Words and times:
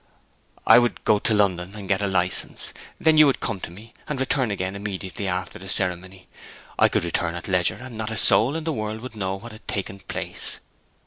'I 0.65 0.79
would 0.79 1.03
go 1.03 1.13
away 1.13 1.19
to 1.25 1.33
London 1.35 1.75
and 1.75 1.87
get 1.87 2.01
a 2.01 2.07
license. 2.07 2.73
Then 2.99 3.19
you 3.19 3.27
could 3.27 3.39
come 3.39 3.59
to 3.59 3.69
me, 3.69 3.93
and 4.07 4.19
return 4.19 4.49
again 4.49 4.75
immediately 4.75 5.27
after 5.27 5.59
the 5.59 5.69
ceremony. 5.69 6.27
I 6.79 6.89
could 6.89 7.03
return 7.03 7.35
at 7.35 7.47
leisure 7.47 7.77
and 7.79 7.99
not 7.99 8.09
a 8.09 8.17
soul 8.17 8.55
in 8.55 8.63
the 8.63 8.73
world 8.73 9.01
would 9.01 9.15
know 9.15 9.35
what 9.35 9.51
had 9.51 9.67
taken 9.67 9.99
place. 9.99 10.59